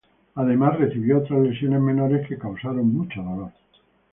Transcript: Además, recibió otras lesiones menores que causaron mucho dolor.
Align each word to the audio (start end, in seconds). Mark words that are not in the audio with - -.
Además, 0.33 0.79
recibió 0.79 1.19
otras 1.19 1.41
lesiones 1.43 1.79
menores 1.79 2.27
que 2.27 2.35
causaron 2.35 2.91
mucho 2.91 3.21
dolor. 3.21 3.51